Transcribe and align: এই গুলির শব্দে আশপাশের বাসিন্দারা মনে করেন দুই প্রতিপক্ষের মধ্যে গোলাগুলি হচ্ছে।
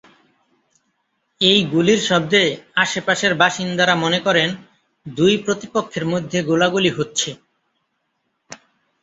এই 1.41 1.59
গুলির 1.73 2.01
শব্দে 2.01 2.43
আশপাশের 2.75 3.33
বাসিন্দারা 3.35 3.95
মনে 3.95 4.19
করেন 4.19 4.49
দুই 5.05 5.33
প্রতিপক্ষের 5.45 6.05
মধ্যে 6.05 6.37
গোলাগুলি 6.43 6.91
হচ্ছে। 6.97 7.29